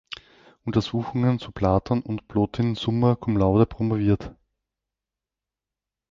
[0.63, 4.33] Untersuchungen zu Platon und Plotin“ summa cum laude promoviert.